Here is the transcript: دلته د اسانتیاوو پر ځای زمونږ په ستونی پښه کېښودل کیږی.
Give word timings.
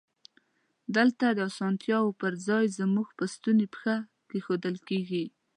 دلته 0.95 1.25
د 1.31 1.39
اسانتیاوو 1.51 2.17
پر 2.21 2.33
ځای 2.47 2.65
زمونږ 2.79 3.07
په 3.17 3.25
ستونی 3.33 3.65
پښه 3.73 3.95
کېښودل 4.29 4.75
کیږی. 4.87 5.25